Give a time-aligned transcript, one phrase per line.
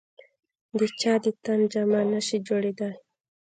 [0.77, 2.93] د چا د تن جامه نه شي جوړېدای.